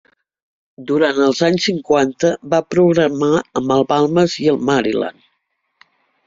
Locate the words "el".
3.77-3.87, 4.55-4.59